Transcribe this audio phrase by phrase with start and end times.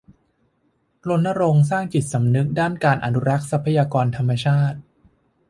[1.07, 4.77] รณรงค์สร้างจิตสำนึกด้านการอนุรักษ์ทรัพยากรธรรมชาติ